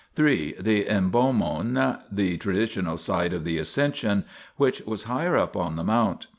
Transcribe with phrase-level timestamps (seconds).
[0.15, 0.55] 3.
[0.59, 4.25] The hnbomon (iv pa)/u<jj)* the traditional site of the Ascension,
[4.57, 6.25] which was higher up on the Mount.